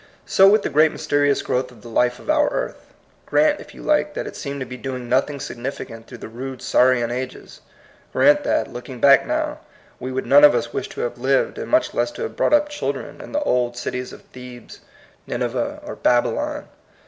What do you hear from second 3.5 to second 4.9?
if you like, that it seemed to be